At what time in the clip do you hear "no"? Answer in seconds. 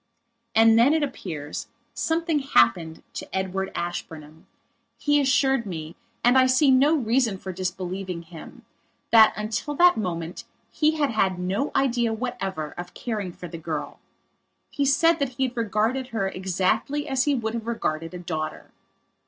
6.71-6.95, 11.37-11.69